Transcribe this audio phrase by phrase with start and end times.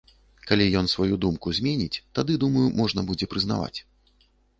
[0.51, 3.79] Калі ён сваю думку зменіць, тады, думаю, можна будзе прызнаваць.